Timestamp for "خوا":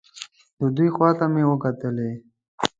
0.95-1.09